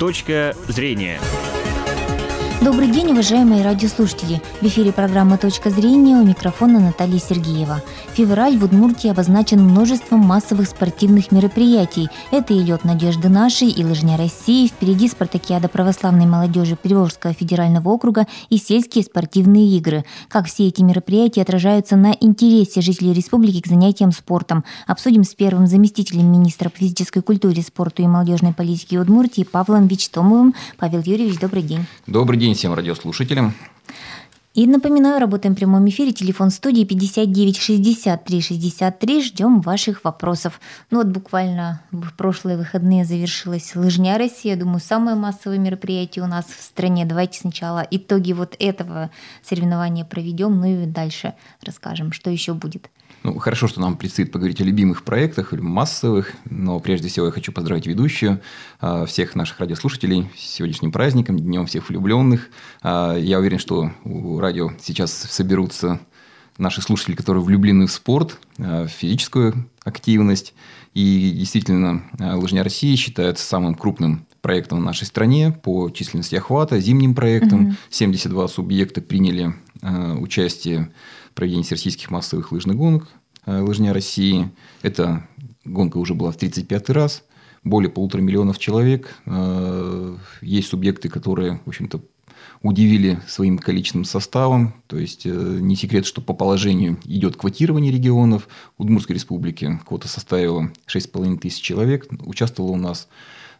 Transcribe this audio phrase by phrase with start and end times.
[0.00, 1.20] Точка зрения.
[2.62, 4.42] Добрый день, уважаемые радиослушатели.
[4.60, 7.82] В эфире программа «Точка зрения» у микрофона Наталья Сергеева.
[8.12, 12.10] Февраль в Удмуртии обозначен множеством массовых спортивных мероприятий.
[12.30, 18.26] Это и лед надежды нашей, и лыжня России, впереди спартакиада православной молодежи Приволжского федерального округа
[18.50, 20.04] и сельские спортивные игры.
[20.28, 24.64] Как все эти мероприятия отражаются на интересе жителей республики к занятиям спортом.
[24.86, 30.54] Обсудим с первым заместителем министра по физической культуре, спорту и молодежной политики Удмуртии Павлом Вичтомовым.
[30.76, 31.86] Павел Юрьевич, добрый день.
[32.06, 33.54] Добрый день всем радиослушателям.
[34.52, 36.12] И напоминаю, работаем в прямом эфире.
[36.12, 39.22] Телефон студии 59 63 63.
[39.22, 40.60] Ждем ваших вопросов.
[40.90, 44.48] Ну вот буквально в прошлые выходные завершилась лыжня России.
[44.48, 47.04] Я думаю, самое массовое мероприятие у нас в стране.
[47.04, 49.10] Давайте сначала итоги вот этого
[49.44, 52.90] соревнования проведем, ну и дальше расскажем, что еще будет.
[53.22, 57.52] Ну, хорошо, что нам предстоит поговорить о любимых проектах, массовых, но прежде всего я хочу
[57.52, 58.40] поздравить ведущую,
[58.80, 62.48] а, всех наших радиослушателей с сегодняшним праздником, Днем всех влюбленных.
[62.82, 66.00] А, я уверен, что у радио сейчас соберутся
[66.56, 70.54] наши слушатели, которые влюблены в спорт, а, в физическую активность.
[70.94, 77.14] И действительно, Лыжня России считается самым крупным проектом в нашей стране по численности охвата, зимним
[77.14, 77.66] проектом.
[77.66, 77.74] Угу.
[77.90, 80.90] 72 субъекта приняли участие
[81.34, 83.08] проведения всероссийских массовых лыжных гонок
[83.46, 84.50] э, «Лыжня России».
[84.82, 85.26] Эта
[85.64, 87.24] гонка уже была в 35 раз.
[87.62, 89.14] Более полутора миллионов человек.
[89.26, 92.00] Э, есть субъекты, которые, в общем-то,
[92.62, 94.74] удивили своим количественным составом.
[94.86, 98.48] То есть, э, не секрет, что по положению идет квотирование регионов.
[98.76, 102.06] В Удмуртской республике квота составила 6,5 тысяч человек.
[102.20, 103.08] Участвовало у нас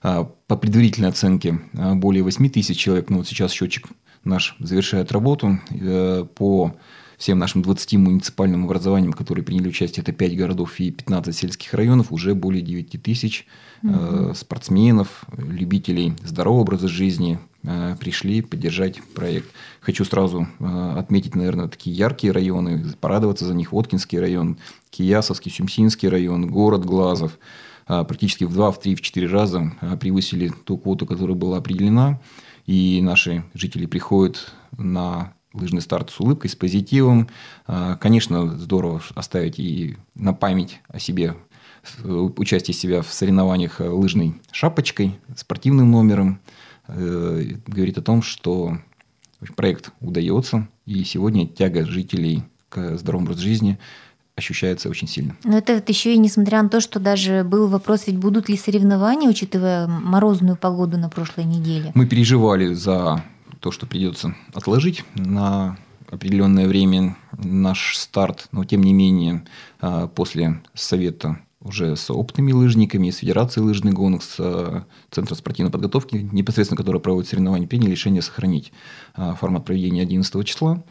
[0.03, 3.11] по предварительной оценке более 8 тысяч человек.
[3.11, 3.87] Но вот сейчас счетчик
[4.25, 5.61] наш завершает работу.
[6.37, 6.75] По
[7.21, 12.11] всем нашим 20 муниципальным образованиям, которые приняли участие, это 5 городов и 15 сельских районов,
[12.11, 13.47] уже более 9 тысяч
[13.83, 14.33] угу.
[14.35, 19.51] спортсменов, любителей здорового образа жизни э, пришли поддержать проект.
[19.81, 23.73] Хочу сразу э, отметить, наверное, такие яркие районы, порадоваться за них.
[23.73, 24.57] Воткинский район,
[24.89, 27.39] Киясовский, Сюмсинский район, город Глазов
[27.86, 32.20] практически в 2, в 3, в 4 раза превысили ту квоту, которая была определена.
[32.67, 37.28] И наши жители приходят на лыжный старт с улыбкой, с позитивом.
[37.66, 41.34] А, конечно, здорово оставить и на память о себе
[42.05, 46.40] участие себя в соревнованиях лыжной шапочкой, спортивным номером.
[46.88, 48.78] Э, говорит о том, что
[49.56, 53.78] проект удается, и сегодня тяга жителей к здоровому образу жизни
[54.36, 55.36] ощущается очень сильно.
[55.44, 58.56] Но это вот еще и несмотря на то, что даже был вопрос, ведь будут ли
[58.56, 61.92] соревнования, учитывая морозную погоду на прошлой неделе?
[61.94, 63.22] Мы переживали за
[63.61, 65.79] то, что придется отложить на
[66.11, 69.45] определенное время наш старт, но тем не менее
[69.81, 75.71] а, после совета уже с опытными лыжниками, с Федерацией лыжных гонок, с а, Центром спортивной
[75.71, 78.73] подготовки, непосредственно который проводит соревнования, приняли решение сохранить
[79.15, 80.83] а, формат проведения 11 числа.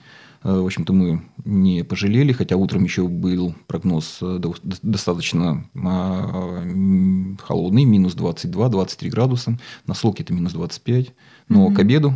[0.41, 9.59] В общем-то, мы не пожалели, хотя утром еще был прогноз достаточно холодный, минус 22-23 градуса.
[9.85, 11.13] На Солке это минус 25.
[11.49, 11.75] Но mm-hmm.
[11.75, 12.13] к обеду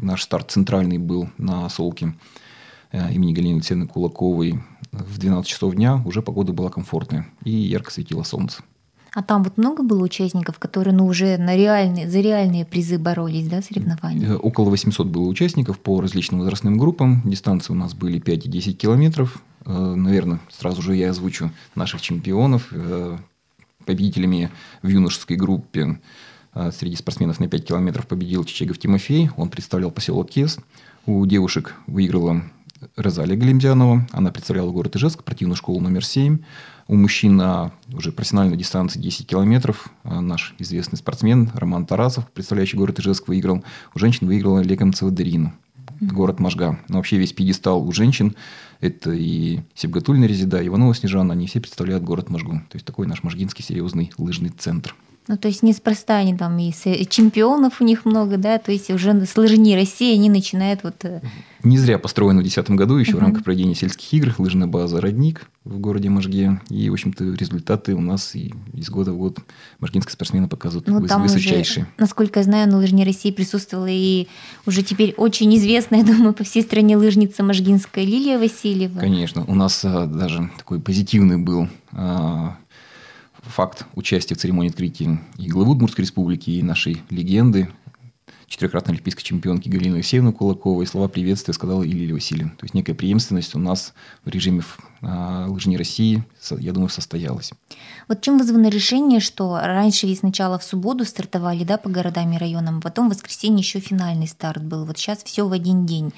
[0.00, 2.14] наш старт центральный был на Солке
[2.92, 4.60] э, имени Галины Алексеевны Кулаковой
[4.92, 8.62] в 12 часов дня уже погода была комфортная и ярко светило солнце.
[9.14, 13.46] А там вот много было участников, которые ну, уже на реальные, за реальные призы боролись,
[13.46, 14.32] да, соревнования?
[14.32, 17.22] Э, около 800 было участников по различным возрастным группам.
[17.24, 19.40] Дистанции у нас были 5 и 10 километров.
[19.64, 22.72] Э, Наверное, сразу же я озвучу наших чемпионов.
[23.86, 24.50] Победителями
[24.82, 26.00] в юношеской группе
[26.72, 29.30] среди спортсменов на 5 километров победил Чечегов Тимофей.
[29.36, 30.58] Он представлял поселок Кес.
[31.06, 32.42] У девушек выиграла
[32.96, 34.06] Розалия Галимзянова.
[34.12, 36.38] Она представляла город Ижевск, спортивную школу номер 7.
[36.86, 42.76] У мужчин на уже профессиональной дистанции 10 километров а, наш известный спортсмен Роман Тарасов, представляющий
[42.78, 43.64] город Ижевск, выиграл.
[43.94, 45.54] У женщин выиграла Легомцева Дарина,
[46.00, 46.78] город Можга.
[46.88, 48.34] Но вообще весь пьедестал у женщин–
[48.84, 52.60] это и Сибгатульна Резида, Иванова Снежана, они все представляют город Можгу.
[52.68, 54.94] То есть такой наш можгинский серьезный лыжный центр.
[55.26, 56.72] Ну, то есть неспроста они там и
[57.08, 61.02] чемпионов у них много, да, то есть уже лыжни России они начинают вот...
[61.04, 61.22] Э,
[61.62, 63.16] Не зря построено в 2010 году еще uh-huh.
[63.16, 66.60] в рамках проведения сельских игр лыжная база «Родник» в городе Можге.
[66.68, 69.38] И, в общем-то, результаты у нас и из года в год
[69.80, 71.84] можгинские спортсмены показывают ну, там высочайшие.
[71.84, 74.28] Уже, насколько я знаю, на лыжне России присутствовала и
[74.66, 78.98] уже теперь очень известная, я думаю, по всей стране лыжница можгинская Лилия Васильева.
[78.98, 79.44] Конечно.
[79.46, 82.58] У нас а, даже такой позитивный был а,
[83.46, 87.68] факт участия в церемонии открытия и главы Удмуртской республики, и нашей легенды,
[88.46, 90.86] четырехкратной олимпийской чемпионки Галины Алексеевны Кулаковой.
[90.86, 92.52] Слова приветствия сказала и Лилия Васильевна.
[92.52, 93.94] То есть некая преемственность у нас
[94.24, 94.62] в режиме
[95.02, 96.24] а, лыжни России,
[96.58, 97.52] я думаю, состоялась.
[98.08, 102.38] Вот чем вызвано решение, что раньше ведь сначала в субботу стартовали да, по городам и
[102.38, 104.84] районам, потом в воскресенье еще финальный старт был.
[104.84, 106.12] Вот сейчас все в один день.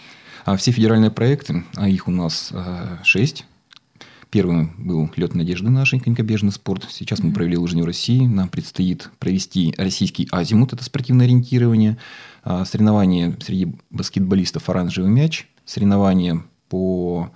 [0.45, 3.47] А все федеральные проекты, а их у нас а, шесть,
[4.31, 6.87] Первым был лед надежды нашей, конькобежный спорт.
[6.91, 8.27] Сейчас мы провели лыжню России.
[8.27, 11.97] Нам предстоит провести российский азимут, это спортивное ориентирование.
[12.43, 15.47] А, соревнования среди баскетболистов оранжевый мяч.
[15.65, 17.31] Соревнования по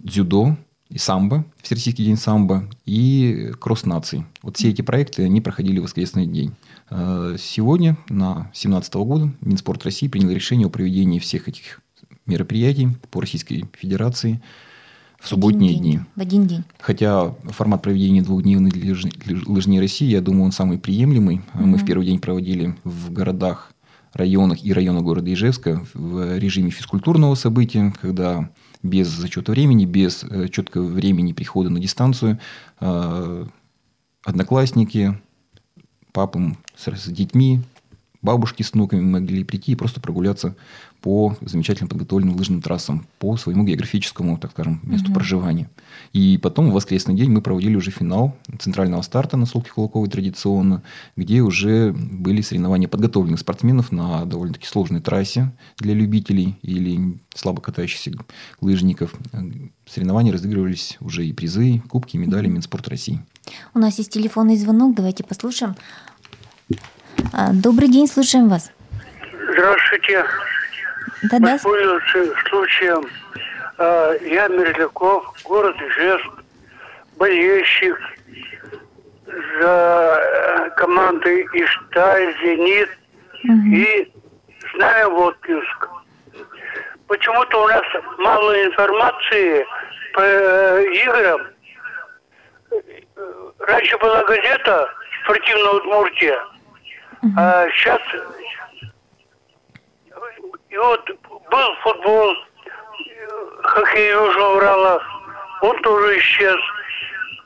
[0.00, 0.56] дзюдо
[0.88, 4.24] и самбо, Всероссийский день самбо, и кросс наций.
[4.42, 6.54] Вот все эти проекты, они проходили в воскресный день.
[6.90, 11.80] А, сегодня, на 2017 года, Минспорт России принял решение о проведении всех этих
[12.26, 14.42] мероприятий по Российской Федерации–
[15.18, 16.00] в субботние один дни.
[16.14, 16.64] В один день.
[16.78, 19.12] Хотя формат проведения двухдневной лыжни,
[19.46, 21.36] лыжни России, я думаю, он самый приемлемый.
[21.36, 21.64] Mm-hmm.
[21.64, 23.72] Мы в первый день проводили в городах,
[24.12, 28.50] районах и районах города Ижевска в режиме физкультурного события, когда
[28.82, 32.38] без зачета времени, без э, четкого времени прихода на дистанцию
[32.80, 33.46] э,
[34.24, 35.18] одноклассники,
[36.12, 37.60] папам с детьми,
[38.22, 40.56] бабушки с внуками могли прийти и просто прогуляться
[41.00, 45.14] по замечательно подготовленным лыжным трассам, по своему географическому, так скажем, месту угу.
[45.14, 45.70] проживания.
[46.12, 50.82] И потом в воскресный день мы проводили уже финал центрального старта на Солке Кулаковой традиционно,
[51.16, 58.10] где уже были соревнования подготовленных спортсменов на довольно-таки сложной трассе для любителей или слабо катающихся
[58.60, 59.14] лыжников.
[59.86, 63.20] Соревнования разыгрывались уже и призы, кубки, медали Минспорт России.
[63.74, 65.76] У нас есть телефонный звонок, давайте послушаем.
[67.32, 68.72] А, добрый день, слушаем вас.
[69.52, 70.24] Здравствуйте.
[71.30, 71.52] Да, да.
[71.52, 73.08] Воспользоваться случаем.
[73.78, 76.30] А, я Мерзляков, город Ижевск,
[77.16, 77.96] болельщик
[79.26, 82.88] за э, команды Ишталь, Зенит
[83.44, 83.52] угу.
[83.74, 84.12] и
[84.74, 85.88] знаю Воткинск.
[87.06, 87.82] Почему-то у нас
[88.18, 89.66] мало информации
[90.14, 91.40] по э, играм.
[93.58, 94.88] Раньше была газета
[95.24, 96.38] «Спортивная Удмуртия»,
[97.26, 97.34] угу.
[97.36, 98.00] а сейчас
[100.68, 101.10] и вот
[101.50, 102.36] был футбол,
[103.62, 105.02] хоккей Южного Урала,
[105.62, 106.56] он тоже исчез.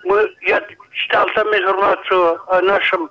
[0.04, 0.62] Мы, я
[0.92, 3.10] читал там информацию о нашем,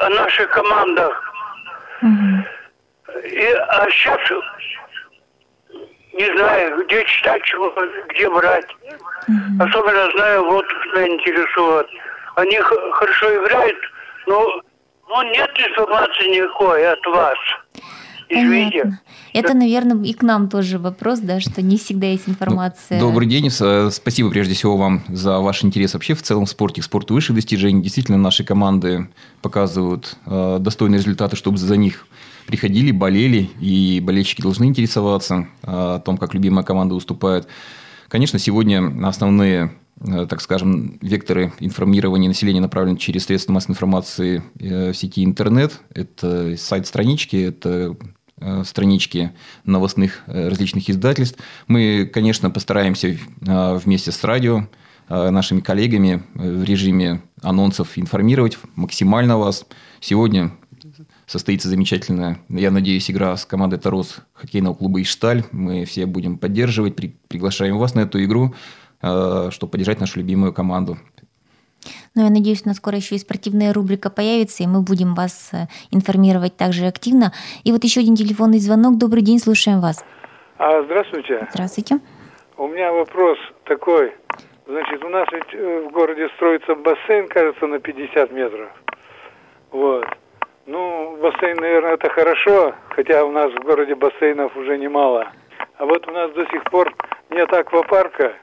[0.00, 1.32] о наших командах.
[3.24, 4.18] И, а сейчас
[6.14, 7.70] не знаю, где читать, чего,
[8.08, 8.66] где брать.
[9.28, 9.68] Mm-hmm.
[9.68, 11.86] Особенно знаю, вот что интересует.
[12.36, 13.78] Они хорошо играют,
[14.26, 14.62] но,
[15.12, 17.38] но нет информации никакой от вас.
[18.28, 18.82] Извините.
[18.82, 19.00] Понятно.
[19.34, 22.98] Это, наверное, и к нам тоже вопрос, да, что не всегда есть информация.
[22.98, 23.50] Добрый день.
[23.50, 27.34] Спасибо прежде всего вам за ваш интерес вообще в целом в спорте, к спорту высших
[27.34, 27.82] достижений.
[27.82, 29.08] Действительно, наши команды
[29.42, 32.06] показывают э, достойные результаты, чтобы за них
[32.46, 37.46] приходили, болели, и болельщики должны интересоваться э, о том, как любимая команда выступает.
[38.08, 39.68] Конечно, сегодня основные э,
[40.04, 45.80] так скажем, векторы информирования населения направлены через средства массовой информации в сети интернет.
[45.94, 47.96] Это сайт-странички, это
[48.44, 49.30] Э, странички
[49.64, 51.38] новостных э, различных издательств.
[51.68, 53.16] Мы, конечно, постараемся э,
[53.76, 54.68] вместе с радио,
[55.08, 59.66] нашими коллегами в режиме анонсов информировать максимально вас.
[60.00, 60.52] Сегодня
[61.26, 65.44] состоится замечательная, я надеюсь, игра с командой Тарос хоккейного клуба «Ишталь».
[65.50, 66.96] Мы все будем поддерживать,
[67.28, 68.54] приглашаем вас на эту игру,
[69.02, 70.96] чтобы поддержать нашу любимую команду.
[72.14, 75.50] Но я надеюсь, у нас скоро еще и спортивная рубрика появится, и мы будем вас
[75.52, 77.32] э, информировать также активно.
[77.64, 78.98] И вот еще один телефонный звонок.
[78.98, 80.04] Добрый день, слушаем вас.
[80.58, 81.48] А, здравствуйте.
[81.50, 81.98] Здравствуйте.
[82.56, 84.12] У меня вопрос такой.
[84.66, 88.70] Значит, у нас ведь э, в городе строится бассейн, кажется, на 50 метров.
[89.70, 90.04] Вот.
[90.66, 95.32] Ну, бассейн, наверное, это хорошо, хотя у нас в городе бассейнов уже немало.
[95.78, 96.94] А вот у нас до сих пор
[97.30, 98.34] нет аквапарка.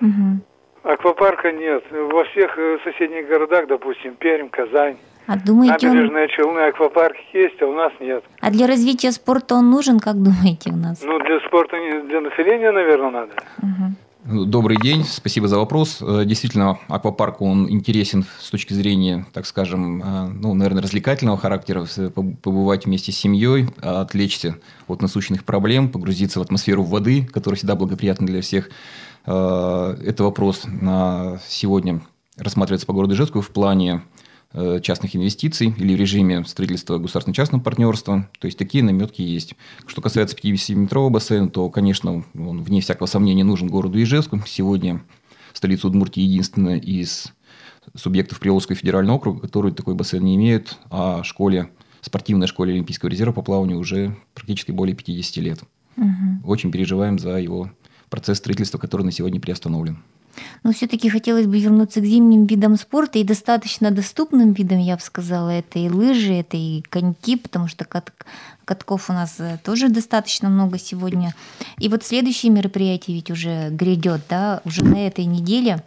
[0.00, 0.92] Угу.
[0.92, 1.84] Аквапарка нет.
[1.90, 6.30] Во всех э, соседних городах, допустим, Пермь, Казань, а думаете, Набережные он...
[6.30, 8.22] Челны, аквапарк есть, а у нас нет.
[8.40, 11.02] А для развития спорта он нужен, как думаете, у нас?
[11.02, 11.76] Ну, для спорта,
[12.08, 13.32] для населения, наверное, надо.
[13.58, 14.46] Угу.
[14.46, 15.98] Добрый день, спасибо за вопрос.
[16.00, 21.86] Э, действительно, аквапарк, он интересен с точки зрения, так скажем, э, ну, наверное, развлекательного характера,
[22.14, 24.56] побывать вместе с семьей, отвлечься
[24.88, 28.70] от насущных проблем, погрузиться в атмосферу воды, которая всегда благоприятна для всех.
[29.26, 32.00] Э, это вопрос на сегодня
[32.36, 34.02] рассматривается по городу Ижевску в плане
[34.52, 38.28] э, частных инвестиций или в режиме строительства государственно-частного партнерства.
[38.38, 39.54] То есть, такие наметки есть.
[39.86, 44.40] Что касается 50-метрового бассейна, то, конечно, он, вне всякого сомнения, нужен городу Ижевску.
[44.46, 45.02] Сегодня
[45.52, 47.32] столица Удмуртии единственная из
[47.94, 53.32] субъектов Приволжского федерального округа, который такой бассейн не имеет, а школе спортивной школе Олимпийского резерва
[53.32, 55.60] по плаванию уже практически более 50 лет.
[55.96, 56.50] Угу.
[56.50, 57.70] Очень переживаем за его
[58.08, 59.98] процесс строительства, который на сегодня приостановлен.
[60.62, 65.02] Но все-таки хотелось бы вернуться к зимним видам спорта и достаточно доступным видам, я бы
[65.02, 68.12] сказала, это и лыжи, это и коньки, потому что кат
[68.64, 71.34] катков у нас э, тоже достаточно много сегодня.
[71.78, 75.82] И вот следующее мероприятие ведь уже грядет, да, уже на этой неделе.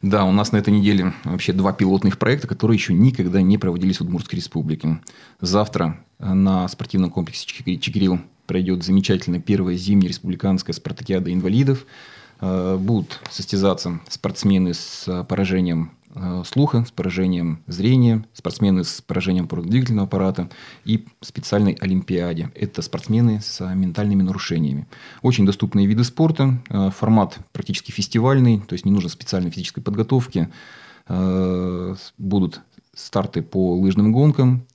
[0.00, 3.98] Да, у нас на этой неделе вообще два пилотных проекта, которые еще никогда не проводились
[3.98, 5.00] в Удмуртской республике.
[5.40, 11.86] Завтра на спортивном комплексе Чигирил пройдет замечательная первая зимняя республиканская спартакиада инвалидов.
[12.42, 19.46] Э, будут состязаться спортсмены с э, поражением э, слуха, с поражением зрения, спортсмены с поражением
[19.46, 20.50] двигательного аппарата
[20.84, 22.50] и специальной олимпиаде.
[22.56, 24.88] Это спортсмены с ментальными нарушениями.
[25.22, 26.60] Очень доступные виды спорта,
[26.96, 30.48] формат практически фестивальный, то есть не нужно специальной физической подготовки.
[32.18, 32.60] Будут
[32.94, 34.66] старты по лыжным гонкам,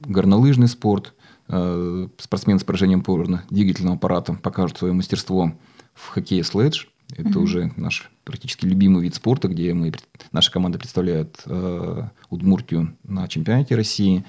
[0.00, 1.14] горнолыжный спорт,
[1.46, 5.52] спортсмены с поражением опорно-двигательного аппарата покажут свое мастерство
[5.94, 7.40] в хоккее следж, это угу.
[7.40, 9.92] уже наш практически любимый вид спорта, где мы,
[10.32, 14.24] наша команда представляет э, Удмуртию на чемпионате России.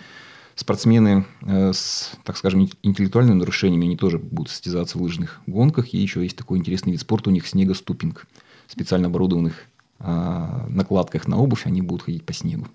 [0.55, 5.93] Спортсмены э, с, так скажем, интеллектуальными нарушениями, они тоже будут состязаться в лыжных гонках.
[5.93, 8.27] И еще есть такой интересный вид спорта у них снегоступинг.
[8.67, 9.65] В специально оборудованных
[10.00, 12.67] э, накладках на обувь они будут ходить по снегу.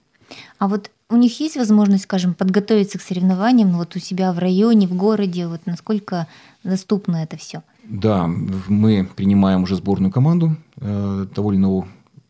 [0.58, 4.38] А вот у них есть возможность, скажем, подготовиться к соревнованиям ну, вот у себя в
[4.38, 6.26] районе, в городе, вот насколько
[6.64, 7.62] доступно это все?
[7.84, 11.88] Да, мы принимаем уже сборную команду э, того или иного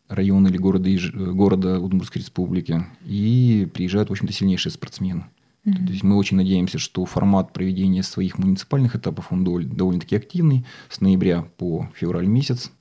[0.08, 0.90] района или города,
[1.32, 5.26] города Удмуртской республики, и приезжают, в общем-то, сильнейшие спортсмены.
[5.64, 5.86] Mm-hmm.
[5.86, 11.00] То есть мы очень надеемся, что формат проведения своих муниципальных этапов он довольно-таки активный, с
[11.00, 12.72] ноября по февраль месяц,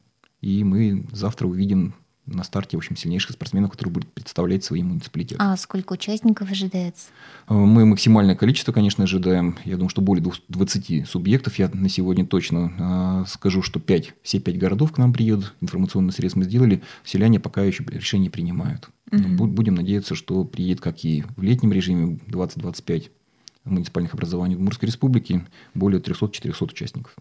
[0.42, 1.94] и мы завтра увидим
[2.34, 5.42] на старте, в общем, сильнейших спортсменов, которые будут представлять свои муниципалитеты.
[5.42, 7.08] А сколько участников ожидается?
[7.48, 9.58] Э, мы максимальное количество, конечно, ожидаем.
[9.66, 11.60] Я думаю, что более 20 субъектов.
[11.60, 15.54] Я на сегодня точно э, скажу, что 5, все 5 городов к нам приедут.
[15.62, 16.82] Информационный срез мы сделали.
[17.04, 18.90] Селяне пока еще решение принимают.
[19.12, 19.48] Угу.
[19.48, 23.10] Будем надеяться, что приедет как и в летнем режиме 20-25
[23.66, 27.16] муниципальных образований Удмуртской республики более 300-400 участников.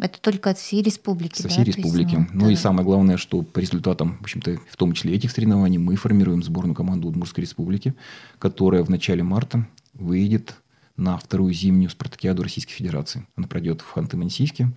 [0.00, 1.48] Это только от всей республики, Со да?
[1.48, 2.14] всей республики.
[2.14, 2.52] Есть, ну, ну да.
[2.52, 6.42] и самое главное, что по результатам, в общем-то, в том числе этих соревнований, мы формируем
[6.42, 7.94] сборную команду Удмуртской республики,
[8.38, 10.54] которая в начале марта выйдет
[10.96, 13.26] на вторую зимнюю спартакиаду Российской Федерации.
[13.36, 14.68] Она пройдет в Ханты-Мансийске.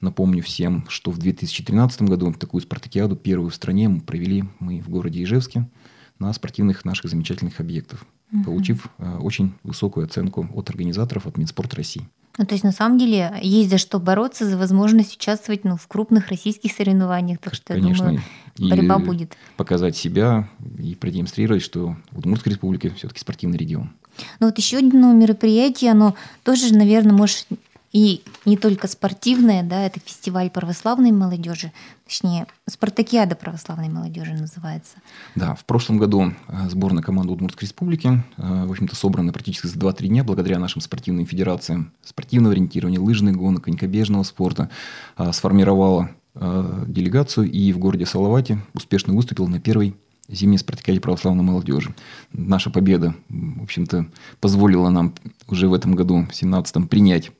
[0.00, 4.88] Напомню всем, что в 2013 году такую спартакиаду первую в стране мы провели мы в
[4.88, 5.68] городе Ижевске
[6.18, 8.44] на спортивных наших замечательных объектов, угу.
[8.44, 12.08] получив э, очень высокую оценку от организаторов, от Минспорт России.
[12.38, 15.86] Ну, то есть, на самом деле, есть за что бороться, за возможность участвовать ну, в
[15.86, 17.38] крупных российских соревнованиях.
[17.40, 18.04] Так что, Конечно.
[18.04, 18.20] я
[18.56, 19.36] думаю, борьба и будет.
[19.58, 20.48] Показать себя
[20.78, 23.92] и продемонстрировать, что Удмуртская республика все-таки спортивный регион.
[24.40, 27.46] Ну, вот еще одно мероприятие, оно тоже, наверное, может
[27.92, 31.72] и не только спортивное, да, это фестиваль православной молодежи,
[32.06, 34.96] точнее, спартакиада православной молодежи называется.
[35.34, 39.76] Да, в прошлом году э, сборная команды Удмуртской республики, э, в общем-то, собрана практически за
[39.78, 44.70] 2-3 дня благодаря нашим спортивным федерациям спортивного ориентирования, лыжных гонок, конькобежного спорта,
[45.18, 49.94] э, сформировала делегацию и в городе Салавате успешно выступил на первой
[50.28, 51.94] зимней спартакиаде православной молодежи.
[52.32, 54.06] Наша победа, в общем-то,
[54.40, 55.14] позволила нам
[55.48, 57.32] уже в этом году, в 17-м, принять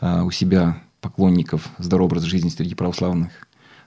[0.00, 3.30] у себя поклонников здорового образа жизни среди православных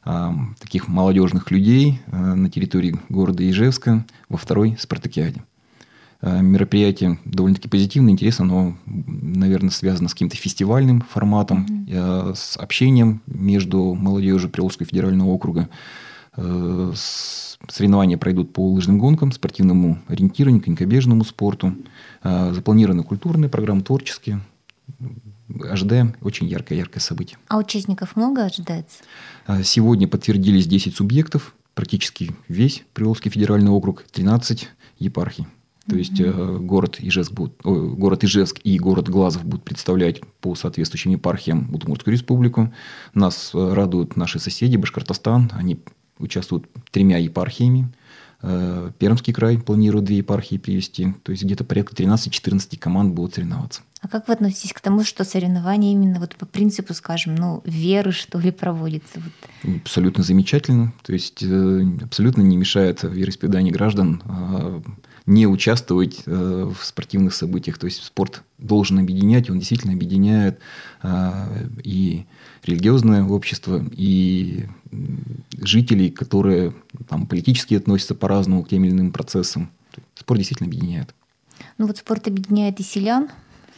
[0.04, 5.44] а, таких молодежных людей а, на территории города Ижевска во второй спартакиаде.
[6.22, 12.36] Мероприятие довольно-таки позитивное, интересно, но, наверное, связано с каким-то фестивальным форматом, mm-hmm.
[12.36, 15.70] с общением между молодежью Приволжского федерального округа.
[16.36, 21.74] Соревнования пройдут по лыжным гонкам, спортивному ориентированию, конькобежному спорту.
[22.22, 24.42] Запланированы культурные программы, творческие
[25.70, 27.38] ожидаем очень яркое-яркое событие.
[27.48, 29.00] А участников много ожидается?
[29.46, 35.48] А, сегодня подтвердились 10 субъектов, практически весь Приволжский федеральный округ, 13 епархий.
[35.89, 36.60] То есть mm-hmm.
[36.60, 42.13] город Ижевск, будет, о, город Ижевск и город Глазов будут представлять по соответствующим епархиям Удмуртскую
[42.13, 42.72] республику.
[43.15, 45.51] Нас э, радуют наши соседи Башкортостан.
[45.56, 45.79] Они
[46.20, 47.91] участвуют тремя епархиями.
[48.41, 51.13] Э, Пермский край планирует две епархии привести.
[51.24, 53.81] То есть где-то порядка 13-14 команд будут соревноваться.
[54.01, 58.13] А как вы относитесь к тому, что соревнования именно вот по принципу, скажем, ну, веры,
[58.13, 59.19] что ли, проводятся?
[59.19, 59.75] Вот?
[59.81, 60.93] Абсолютно замечательно.
[61.03, 64.81] То есть э, абсолютно не мешает вероисповеданию граждан а,
[65.25, 67.77] не участвовать э, в спортивных событиях.
[67.77, 70.60] То есть спорт должен объединять, он действительно объединяет
[71.84, 72.25] и
[72.63, 74.66] религиозное общество, и
[75.58, 76.74] жителей, которые
[77.08, 79.70] там, политически относятся по-разному к тем или иным процессам.
[80.16, 81.13] Спорт действительно объединяет.
[81.78, 83.30] Ну вот спорт объединяет и селян,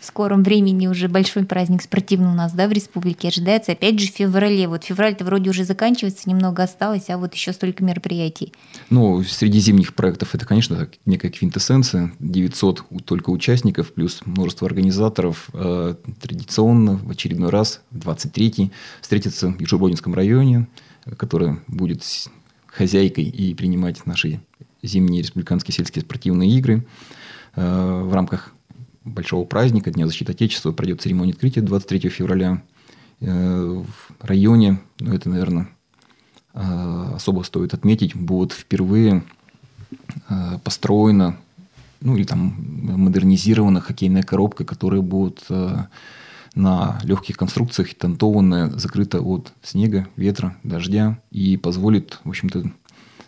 [0.02, 4.08] в скором времени уже большой праздник спортивный у нас, да, в республике ожидается, опять же,
[4.08, 4.68] в феврале.
[4.68, 8.52] Вот февраль-то вроде уже заканчивается, немного осталось, а вот еще столько мероприятий.
[8.90, 12.12] Ну, среди зимних проектов это, конечно, некая квинтэссенция.
[12.18, 15.50] 900 только участников, плюс множество организаторов.
[15.54, 20.68] Э, традиционно в очередной раз, 23-й, встретиться в Ежебодинском районе,
[21.16, 22.02] который будет
[22.66, 24.42] хозяйкой и принимать наши
[24.82, 26.88] зимние республиканские сельские спортивные игры
[27.56, 28.56] э, в рамках
[29.04, 32.62] большого праздника, Дня защиты Отечества, пройдет церемония открытия 23 февраля
[33.20, 35.70] э, в районе, ну, это, наверное,
[36.54, 39.24] э, особо стоит отметить, будет впервые
[40.30, 41.38] э, построена,
[42.00, 42.56] ну, или там
[42.98, 45.46] модернизирована хоккейная коробка, которая будет
[46.54, 52.72] на легких конструкциях тантованная, закрыта от снега, ветра, дождя и позволит, в общем-то,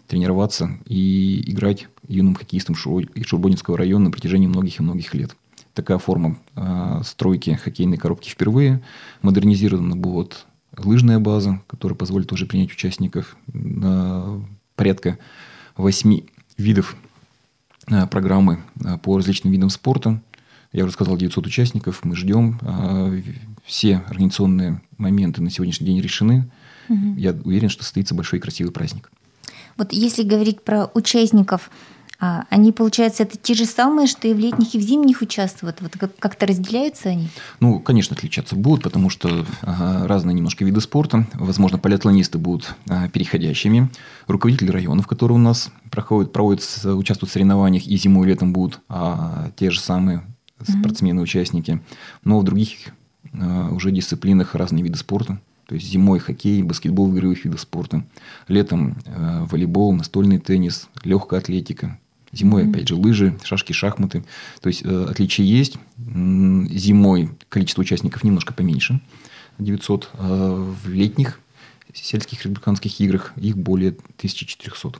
[0.07, 5.37] тренироваться и играть юным хоккеистам Шурбонинского района на протяжении многих и многих лет
[5.73, 8.81] такая форма э, стройки хоккейной коробки впервые.
[9.21, 10.45] Модернизирована будет
[10.77, 14.41] лыжная база, которая позволит уже принять участников э,
[14.75, 15.17] порядка
[15.75, 16.25] восьми
[16.57, 16.95] видов
[17.87, 20.21] э, программы э, по различным видам спорта.
[20.71, 22.03] Я уже сказал, 900 участников.
[22.03, 22.59] Мы ждем.
[22.61, 23.21] Э,
[23.63, 26.49] все организационные моменты на сегодняшний день решены.
[26.89, 27.15] Угу.
[27.17, 29.11] Я уверен, что состоится большой и красивый праздник.
[29.77, 31.71] Вот если говорить про участников,
[32.49, 35.81] они, получается, это те же самые, что и в летних, и в зимних участвуют?
[35.81, 37.27] Вот как-то разделяются они?
[37.59, 41.27] Ну, конечно, отличаться будут, потому что разные немножко виды спорта.
[41.33, 43.89] Возможно, полиатлонисты будут а, переходящими.
[44.27, 48.79] Руководители районов, которые у нас проходят, проводят, участвуют в соревнованиях и зимой, и летом будут
[48.87, 50.23] а, те же самые
[50.61, 51.81] спортсмены-участники.
[52.23, 52.89] Но в других
[53.33, 55.41] а, уже дисциплинах разные виды спорта.
[55.67, 58.05] То есть зимой хоккей, баскетбол в игровых видах спорта.
[58.47, 58.97] Летом
[59.49, 61.97] волейбол, настольный теннис, легкая атлетика,
[62.33, 62.69] Зимой, mm-hmm.
[62.71, 64.23] опять же, лыжи, шашки, шахматы.
[64.61, 65.77] То есть э, отличия есть.
[65.97, 68.99] Зимой количество участников немножко поменьше.
[69.59, 70.09] 900.
[70.13, 71.39] А в летних
[71.93, 74.99] сельских республиканских играх их более 1400.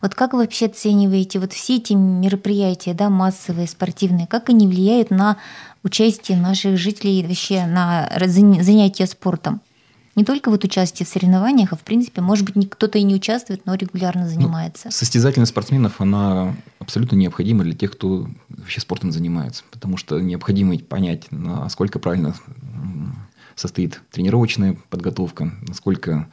[0.00, 5.10] Вот как вы вообще оцениваете вот все эти мероприятия, да, массовые, спортивные, как они влияют
[5.10, 5.36] на
[5.82, 9.60] участие наших жителей вообще на занятия спортом?
[10.16, 13.66] Не только вот участие в соревнованиях, а в принципе, может быть, кто-то и не участвует,
[13.66, 14.86] но регулярно ну, занимается.
[14.86, 19.64] Ну, состязательность спортсменов, она абсолютно необходима для тех, кто вообще спортом занимается.
[19.70, 22.34] Потому что необходимо понять, насколько правильно
[23.56, 26.28] состоит тренировочная подготовка, насколько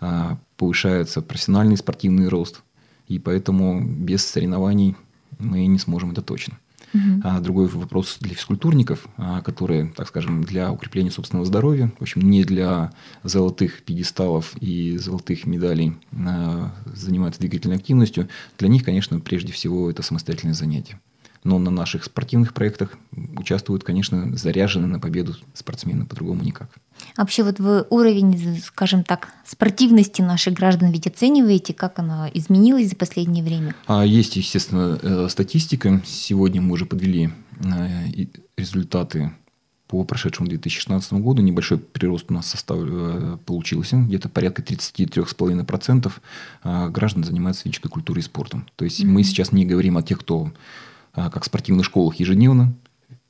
[0.00, 2.62] а, повышается профессиональный спортивный рост.
[3.06, 4.96] И поэтому без соревнований
[5.38, 6.58] мы не сможем, это точно.
[6.92, 7.20] Угу.
[7.22, 12.22] А другой вопрос для физкультурников, а, которые, так скажем, для укрепления собственного здоровья, в общем,
[12.22, 18.28] не для золотых пьедесталов и золотых медалей а, занимаются двигательной активностью.
[18.58, 20.98] Для них, конечно, прежде всего это самостоятельное занятие
[21.44, 22.96] но на наших спортивных проектах
[23.36, 26.68] участвуют, конечно, заряжены на победу спортсмены, по-другому никак.
[27.16, 32.90] А вообще вот вы уровень, скажем так, спортивности наших граждан ведь оцениваете, как она изменилась
[32.90, 33.74] за последнее время?
[33.86, 36.02] А Есть, естественно, э, статистика.
[36.04, 38.26] Сегодня мы уже подвели э,
[38.56, 39.32] результаты
[39.88, 41.42] по прошедшему 2016 году.
[41.42, 43.96] Небольшой прирост у нас состав э, получился.
[43.96, 46.12] Где-то порядка 33,5%
[46.90, 48.68] граждан занимаются физической культурой и спортом.
[48.76, 49.08] То есть mm-hmm.
[49.08, 50.52] мы сейчас не говорим о тех, кто
[51.14, 52.74] как в спортивных школах ежедневно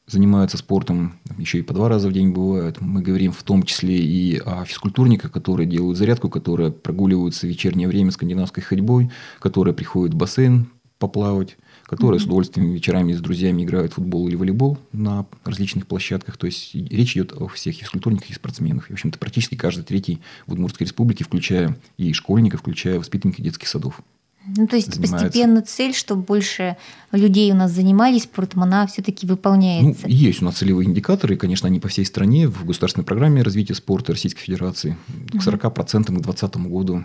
[0.06, 2.80] занимаются спортом, еще и по два раза в день бывают.
[2.80, 7.88] Мы говорим в том числе и о физкультурниках, которые делают зарядку, которые прогуливаются в вечернее
[7.88, 12.22] время скандинавской ходьбой, которые приходят в бассейн поплавать, которые mm-hmm.
[12.22, 16.36] с удовольствием вечерами с друзьями играют в футбол или волейбол на различных площадках.
[16.36, 18.90] То есть речь идет о всех физкультурниках и спортсменах.
[18.90, 23.68] И, в общем-то, практически каждый третий в Удмуртской республике, включая и школьников, включая воспитанников детских
[23.68, 24.02] садов.
[24.46, 25.26] Ну, то есть занимается.
[25.26, 26.76] постепенно цель, чтобы больше
[27.12, 30.06] людей у нас занимались спортом, она все-таки выполняется.
[30.06, 33.42] Ну, есть у нас целевые индикаторы, и, конечно, они по всей стране в государственной программе
[33.42, 34.96] развития спорта Российской Федерации.
[35.30, 37.04] К 40% к 2020 году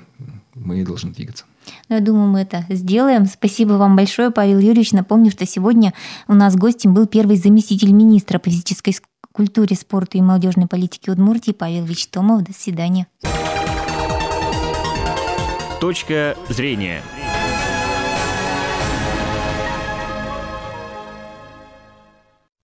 [0.53, 1.45] мы должны двигаться.
[1.89, 3.25] Ну, я думаю, мы это сделаем.
[3.25, 4.93] Спасибо вам большое, Павел Юрьевич.
[4.93, 5.93] Напомню, что сегодня
[6.27, 8.95] у нас гостем был первый заместитель министра по физической
[9.33, 12.43] культуре, спорту и молодежной политике Удмуртии Павел Ильич Томов.
[12.43, 13.07] До свидания.
[15.81, 17.01] Точка зрения.